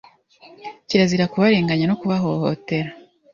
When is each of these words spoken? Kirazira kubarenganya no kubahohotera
Kirazira 0.87 1.29
kubarenganya 1.31 1.85
no 1.87 1.97
kubahohotera 1.99 2.89